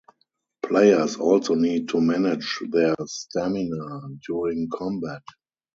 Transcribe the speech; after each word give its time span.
Players 0.65 1.17
also 1.17 1.53
need 1.53 1.89
to 1.89 2.01
manage 2.01 2.57
their 2.71 2.95
stamina 3.05 4.01
during 4.25 4.67
combat. 4.73 5.21